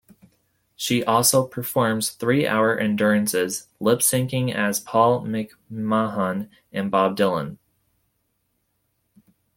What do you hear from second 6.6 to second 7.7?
and Bob Dylan.